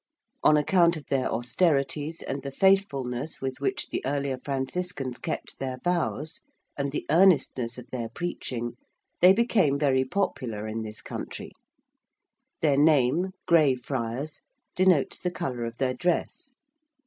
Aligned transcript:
On 0.41 0.57
account 0.57 0.97
of 0.97 1.05
their 1.11 1.29
austerities 1.31 2.23
and 2.23 2.41
the 2.41 2.49
faithfulness 2.51 3.39
with 3.39 3.59
which 3.59 3.89
the 3.91 4.03
earlier 4.03 4.39
Franciscans 4.39 5.19
kept 5.19 5.59
their 5.59 5.77
vows 5.83 6.41
and 6.75 6.91
the 6.91 7.05
earnestness 7.11 7.77
of 7.77 7.87
their 7.91 8.09
preaching 8.09 8.77
they 9.19 9.31
became 9.31 9.77
very 9.77 10.03
popular 10.03 10.65
in 10.67 10.81
this 10.81 11.03
country. 11.03 11.51
Their 12.61 12.77
name 12.77 13.33
Grey 13.45 13.75
Friars 13.75 14.41
denotes 14.75 15.19
the 15.19 15.29
colour 15.29 15.65
of 15.65 15.77
their 15.77 15.93
dress. 15.93 16.55